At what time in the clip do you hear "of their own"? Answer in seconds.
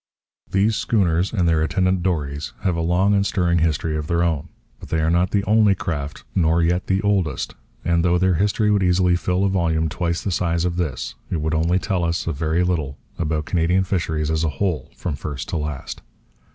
3.95-4.49